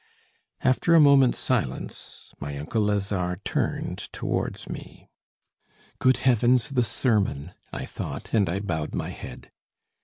After 0.63 0.95
a 0.95 0.99
moment's 0.99 1.37
silence, 1.37 2.33
my 2.39 2.57
uncle 2.57 2.81
Lazare 2.81 3.37
turned 3.45 3.99
towards 4.11 4.67
me. 4.67 5.11
"Good 5.99 6.17
heavens, 6.25 6.69
the 6.69 6.83
sermon!" 6.83 7.51
I 7.71 7.85
thought, 7.85 8.33
and 8.33 8.49
I 8.49 8.61
bowed 8.61 8.95
my 8.95 9.09
head. 9.09 9.51